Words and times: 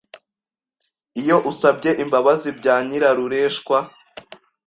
Iyo 1.21 1.37
usabye 1.51 1.91
imbabazi 2.03 2.49
bya 2.59 2.75
nyirarureshwa 2.87 3.77